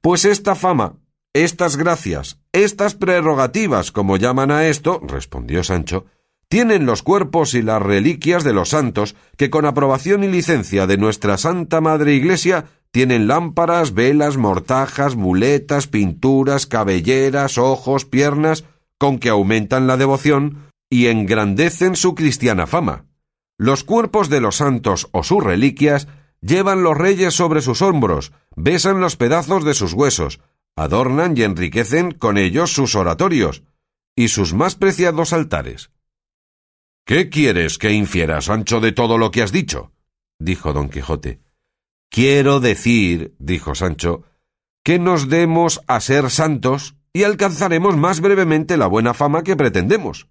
Pues 0.00 0.24
esta 0.24 0.54
fama, 0.54 1.00
estas 1.44 1.76
gracias, 1.76 2.38
estas 2.52 2.94
prerrogativas, 2.94 3.92
como 3.92 4.16
llaman 4.16 4.50
a 4.50 4.66
esto, 4.68 5.00
respondió 5.06 5.62
Sancho, 5.64 6.06
tienen 6.48 6.86
los 6.86 7.02
cuerpos 7.02 7.54
y 7.54 7.62
las 7.62 7.82
reliquias 7.82 8.44
de 8.44 8.52
los 8.52 8.70
santos, 8.70 9.16
que 9.36 9.50
con 9.50 9.66
aprobación 9.66 10.24
y 10.24 10.28
licencia 10.28 10.86
de 10.86 10.96
nuestra 10.96 11.36
Santa 11.38 11.80
Madre 11.80 12.14
Iglesia 12.14 12.66
tienen 12.92 13.26
lámparas, 13.26 13.92
velas, 13.94 14.36
mortajas, 14.36 15.16
muletas, 15.16 15.86
pinturas, 15.86 16.66
cabelleras, 16.66 17.58
ojos, 17.58 18.04
piernas, 18.04 18.64
con 18.96 19.18
que 19.18 19.28
aumentan 19.28 19.86
la 19.86 19.96
devoción, 19.96 20.70
y 20.88 21.08
engrandecen 21.08 21.96
su 21.96 22.14
cristiana 22.14 22.66
fama. 22.66 23.06
Los 23.58 23.84
cuerpos 23.84 24.28
de 24.28 24.40
los 24.40 24.56
santos 24.56 25.08
o 25.12 25.22
sus 25.24 25.42
reliquias 25.42 26.08
llevan 26.40 26.82
los 26.82 26.96
reyes 26.96 27.34
sobre 27.34 27.60
sus 27.60 27.82
hombros, 27.82 28.32
besan 28.54 29.00
los 29.00 29.16
pedazos 29.16 29.64
de 29.64 29.74
sus 29.74 29.92
huesos, 29.92 30.40
adornan 30.76 31.36
y 31.36 31.42
enriquecen 31.42 32.12
con 32.12 32.38
ellos 32.38 32.72
sus 32.72 32.94
oratorios 32.94 33.64
y 34.14 34.28
sus 34.28 34.54
más 34.54 34.76
preciados 34.76 35.32
altares. 35.32 35.90
¿Qué 37.06 37.28
quieres 37.28 37.78
que 37.78 37.92
infiera, 37.92 38.40
Sancho, 38.40 38.80
de 38.80 38.92
todo 38.92 39.18
lo 39.18 39.30
que 39.30 39.42
has 39.42 39.52
dicho? 39.52 39.92
dijo 40.38 40.72
don 40.72 40.88
Quijote. 40.88 41.40
Quiero 42.10 42.60
decir, 42.60 43.34
dijo 43.38 43.74
Sancho, 43.74 44.24
que 44.84 44.98
nos 44.98 45.28
demos 45.28 45.80
a 45.86 46.00
ser 46.00 46.30
santos 46.30 46.96
y 47.12 47.24
alcanzaremos 47.24 47.96
más 47.96 48.20
brevemente 48.20 48.76
la 48.76 48.86
buena 48.86 49.14
fama 49.14 49.42
que 49.42 49.56
pretendemos. 49.56 50.28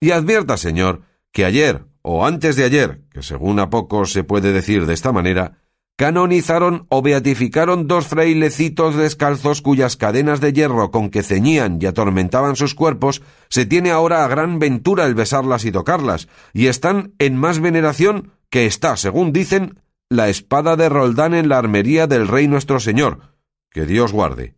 Y 0.00 0.10
advierta, 0.10 0.56
señor, 0.56 1.02
que 1.32 1.44
ayer, 1.44 1.86
o 2.02 2.26
antes 2.26 2.56
de 2.56 2.64
ayer, 2.64 3.02
que 3.10 3.22
según 3.22 3.58
a 3.60 3.70
poco 3.70 4.04
se 4.06 4.24
puede 4.24 4.52
decir 4.52 4.86
de 4.86 4.94
esta 4.94 5.12
manera, 5.12 5.58
canonizaron 5.96 6.86
o 6.90 7.00
beatificaron 7.00 7.88
dos 7.88 8.06
frailecitos 8.06 8.96
descalzos 8.96 9.62
cuyas 9.62 9.96
cadenas 9.96 10.40
de 10.40 10.52
hierro 10.52 10.90
con 10.90 11.10
que 11.10 11.22
ceñían 11.22 11.78
y 11.80 11.86
atormentaban 11.86 12.54
sus 12.54 12.74
cuerpos 12.74 13.22
se 13.48 13.64
tiene 13.64 13.90
ahora 13.90 14.24
a 14.24 14.28
gran 14.28 14.58
ventura 14.58 15.06
el 15.06 15.14
besarlas 15.14 15.64
y 15.64 15.72
tocarlas, 15.72 16.28
y 16.52 16.66
están 16.66 17.14
en 17.18 17.36
más 17.36 17.60
veneración 17.60 18.32
que 18.50 18.66
está, 18.66 18.96
según 18.96 19.32
dicen, 19.32 19.80
la 20.10 20.28
espada 20.28 20.76
de 20.76 20.88
Roldán 20.88 21.34
en 21.34 21.48
la 21.48 21.58
armería 21.58 22.06
del 22.06 22.28
Rey 22.28 22.46
nuestro 22.46 22.78
Señor, 22.78 23.34
que 23.70 23.86
Dios 23.86 24.12
guarde. 24.12 24.54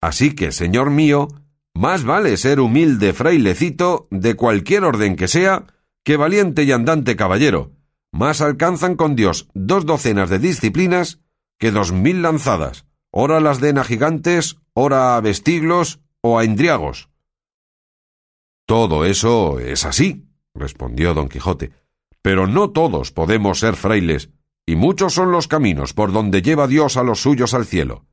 Así 0.00 0.34
que, 0.34 0.52
señor 0.52 0.90
mío, 0.90 1.28
más 1.72 2.04
vale 2.04 2.36
ser 2.36 2.60
humilde 2.60 3.14
frailecito 3.14 4.06
de 4.10 4.34
cualquier 4.36 4.84
orden 4.84 5.16
que 5.16 5.28
sea, 5.28 5.64
que 6.04 6.16
valiente 6.16 6.62
y 6.64 6.72
andante 6.72 7.16
caballero. 7.16 7.72
Más 8.14 8.40
alcanzan 8.40 8.94
con 8.94 9.16
Dios 9.16 9.48
dos 9.54 9.86
docenas 9.86 10.30
de 10.30 10.38
disciplinas 10.38 11.18
que 11.58 11.72
dos 11.72 11.90
mil 11.90 12.22
lanzadas, 12.22 12.86
ora 13.10 13.40
las 13.40 13.60
den 13.60 13.76
a 13.76 13.82
gigantes, 13.82 14.58
ora 14.72 15.16
a 15.16 15.20
vestiglos 15.20 15.98
o 16.20 16.38
a 16.38 16.44
indriagos. 16.44 17.10
Todo 18.66 19.04
eso 19.04 19.58
es 19.58 19.84
así, 19.84 20.28
respondió 20.54 21.12
don 21.12 21.28
Quijote, 21.28 21.72
pero 22.22 22.46
no 22.46 22.70
todos 22.70 23.10
podemos 23.10 23.58
ser 23.58 23.74
frailes, 23.74 24.30
y 24.64 24.76
muchos 24.76 25.12
son 25.12 25.32
los 25.32 25.48
caminos 25.48 25.92
por 25.92 26.12
donde 26.12 26.40
lleva 26.40 26.68
Dios 26.68 26.96
a 26.96 27.02
los 27.02 27.20
suyos 27.20 27.52
al 27.52 27.66
cielo. 27.66 28.06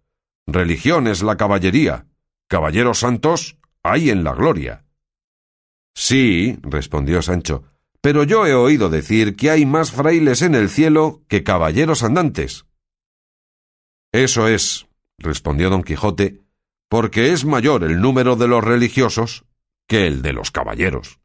Religión 0.47 1.05
es 1.05 1.21
la 1.21 1.37
caballería. 1.37 2.07
Caballeros 2.47 2.97
santos 2.97 3.59
hay 3.83 4.09
en 4.09 4.23
la 4.23 4.33
gloria. 4.33 4.83
Sí, 5.93 6.57
respondió 6.63 7.21
Sancho, 7.21 7.70
pero 8.01 8.23
yo 8.23 8.47
he 8.47 8.53
oído 8.53 8.89
decir 8.89 9.35
que 9.35 9.51
hay 9.51 9.65
más 9.65 9.91
frailes 9.91 10.41
en 10.41 10.55
el 10.55 10.69
cielo 10.69 11.21
que 11.27 11.43
caballeros 11.43 12.03
andantes. 12.03 12.65
Eso 14.11 14.47
es, 14.47 14.87
respondió 15.19 15.69
don 15.69 15.83
Quijote, 15.83 16.41
porque 16.89 17.31
es 17.31 17.45
mayor 17.45 17.83
el 17.83 18.01
número 18.01 18.35
de 18.35 18.47
los 18.47 18.63
religiosos 18.63 19.45
que 19.87 20.07
el 20.07 20.21
de 20.21 20.33
los 20.33 20.51
caballeros. 20.51 21.19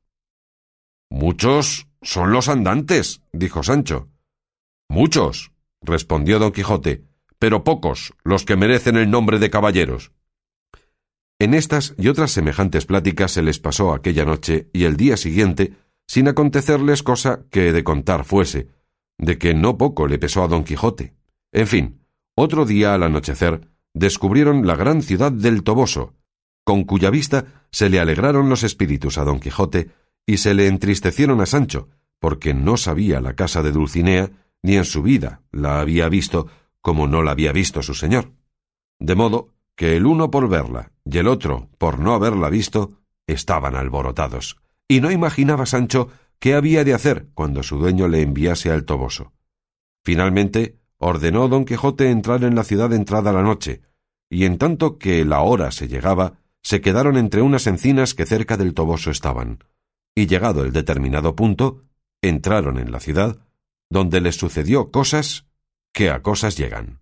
Muchos 1.10 1.88
son 2.02 2.30
los 2.32 2.48
andantes, 2.48 3.22
dijo 3.32 3.62
Sancho. 3.62 4.08
Muchos, 4.88 5.52
respondió 5.80 6.38
don 6.38 6.52
Quijote, 6.52 7.04
pero 7.38 7.64
pocos 7.64 8.12
los 8.22 8.44
que 8.44 8.56
merecen 8.56 8.96
el 8.96 9.10
nombre 9.10 9.38
de 9.38 9.50
caballeros. 9.50 10.12
En 11.38 11.54
estas 11.54 11.94
y 11.98 12.08
otras 12.08 12.30
semejantes 12.30 12.86
pláticas 12.86 13.32
se 13.32 13.42
les 13.42 13.58
pasó 13.58 13.92
aquella 13.92 14.24
noche 14.24 14.68
y 14.72 14.84
el 14.84 14.96
día 14.96 15.16
siguiente 15.16 15.74
sin 16.06 16.28
acontecerles 16.28 17.02
cosa 17.02 17.44
que 17.50 17.72
de 17.72 17.84
contar 17.84 18.24
fuese, 18.24 18.68
de 19.18 19.38
que 19.38 19.54
no 19.54 19.76
poco 19.76 20.06
le 20.06 20.18
pesó 20.18 20.42
a 20.42 20.48
don 20.48 20.64
Quijote. 20.64 21.14
En 21.52 21.66
fin, 21.66 22.06
otro 22.34 22.64
día 22.64 22.94
al 22.94 23.02
anochecer 23.02 23.68
descubrieron 23.94 24.66
la 24.66 24.76
gran 24.76 25.02
ciudad 25.02 25.32
del 25.32 25.62
Toboso, 25.62 26.14
con 26.64 26.84
cuya 26.84 27.10
vista 27.10 27.64
se 27.70 27.88
le 27.88 28.00
alegraron 28.00 28.48
los 28.48 28.62
espíritus 28.62 29.18
a 29.18 29.24
don 29.24 29.40
Quijote 29.40 29.90
y 30.26 30.38
se 30.38 30.54
le 30.54 30.66
entristecieron 30.66 31.40
a 31.40 31.46
Sancho, 31.46 31.88
porque 32.18 32.54
no 32.54 32.76
sabía 32.76 33.20
la 33.20 33.34
casa 33.34 33.62
de 33.62 33.72
Dulcinea, 33.72 34.30
ni 34.62 34.76
en 34.76 34.84
su 34.84 35.02
vida 35.02 35.42
la 35.52 35.80
había 35.80 36.08
visto, 36.08 36.48
como 36.80 37.06
no 37.06 37.22
la 37.22 37.30
había 37.30 37.52
visto 37.52 37.82
su 37.82 37.94
señor. 37.94 38.32
De 38.98 39.14
modo 39.14 39.54
que 39.76 39.96
el 39.96 40.06
uno 40.06 40.30
por 40.30 40.48
verla 40.48 40.92
y 41.04 41.18
el 41.18 41.28
otro 41.28 41.68
por 41.78 41.98
no 41.98 42.14
haberla 42.14 42.50
visto 42.50 43.00
estaban 43.26 43.76
alborotados, 43.76 44.58
y 44.88 45.00
no 45.00 45.10
imaginaba 45.10 45.66
Sancho 45.66 46.10
qué 46.38 46.54
había 46.54 46.84
de 46.84 46.94
hacer 46.94 47.28
cuando 47.34 47.62
su 47.62 47.78
dueño 47.78 48.08
le 48.08 48.22
enviase 48.22 48.70
al 48.70 48.84
Toboso. 48.84 49.32
Finalmente 50.04 50.78
ordenó 50.98 51.48
don 51.48 51.64
Quijote 51.64 52.10
entrar 52.10 52.44
en 52.44 52.54
la 52.54 52.64
ciudad 52.64 52.92
entrada 52.92 53.32
la 53.32 53.42
noche, 53.42 53.82
y 54.30 54.44
en 54.44 54.58
tanto 54.58 54.98
que 54.98 55.24
la 55.24 55.40
hora 55.40 55.70
se 55.70 55.88
llegaba, 55.88 56.34
se 56.62 56.80
quedaron 56.80 57.16
entre 57.16 57.42
unas 57.42 57.66
encinas 57.66 58.14
que 58.14 58.26
cerca 58.26 58.56
del 58.56 58.74
Toboso 58.74 59.10
estaban, 59.10 59.64
y 60.14 60.26
llegado 60.26 60.64
el 60.64 60.72
determinado 60.72 61.36
punto, 61.36 61.84
entraron 62.22 62.78
en 62.78 62.90
la 62.90 63.00
ciudad, 63.00 63.38
donde 63.90 64.20
les 64.20 64.36
sucedió 64.36 64.90
cosas 64.90 65.46
que 65.92 66.10
a 66.10 66.22
cosas 66.22 66.56
llegan. 66.56 67.00